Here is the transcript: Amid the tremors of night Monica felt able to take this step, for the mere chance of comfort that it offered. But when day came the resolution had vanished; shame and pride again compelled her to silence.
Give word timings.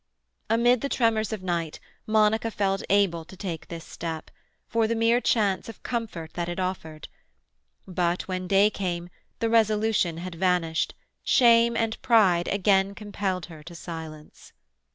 Amid 0.49 0.81
the 0.81 0.89
tremors 0.89 1.31
of 1.31 1.43
night 1.43 1.79
Monica 2.07 2.49
felt 2.49 2.81
able 2.89 3.23
to 3.23 3.37
take 3.37 3.67
this 3.67 3.85
step, 3.85 4.31
for 4.67 4.87
the 4.87 4.95
mere 4.95 5.21
chance 5.21 5.69
of 5.69 5.83
comfort 5.83 6.33
that 6.33 6.49
it 6.49 6.59
offered. 6.59 7.07
But 7.87 8.23
when 8.23 8.47
day 8.47 8.71
came 8.71 9.11
the 9.37 9.47
resolution 9.47 10.17
had 10.17 10.33
vanished; 10.33 10.95
shame 11.21 11.77
and 11.77 12.01
pride 12.01 12.47
again 12.47 12.95
compelled 12.95 13.45
her 13.45 13.61
to 13.61 13.75
silence. 13.75 14.53